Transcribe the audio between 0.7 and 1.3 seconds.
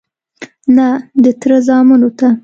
_نه، د